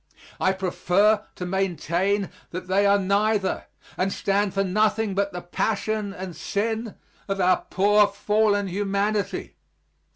I 0.39 0.51
prefer 0.53 1.23
to 1.35 1.45
maintain 1.45 2.31
that 2.49 2.67
they 2.67 2.87
are 2.87 2.97
neither, 2.97 3.67
and 3.95 4.11
stand 4.11 4.55
for 4.55 4.63
nothing 4.63 5.13
but 5.13 5.31
the 5.31 5.43
passion 5.43 6.11
and 6.11 6.35
sin 6.35 6.95
of 7.27 7.39
our 7.39 7.65
poor 7.69 8.07
fallen 8.07 8.65
humanity. 8.65 9.57